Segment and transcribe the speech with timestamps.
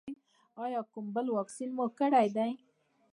[0.63, 2.51] ایا کوم بل واکسین مو کړی دی؟